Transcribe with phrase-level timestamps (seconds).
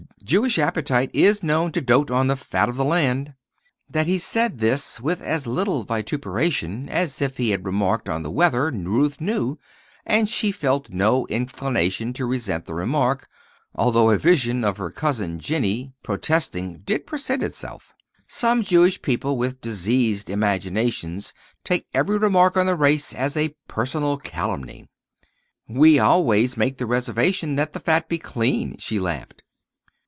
[0.23, 3.33] Jewish appetite is known to dote on the fat of the land."
[3.89, 8.31] That he said this with as little vituperation as if he had remarked on the
[8.31, 9.57] weather Ruth knew;
[10.05, 13.27] and she felt no inclination to resent the remark,
[13.75, 17.93] although a vision of her cousin Jennie protesting did present itself.
[18.27, 21.33] Some Jewish people with diseased imaginations
[21.65, 24.87] take every remark on the race as a personal calumny.
[25.67, 29.43] "We always make the reservation that the fat be clean," she laughed.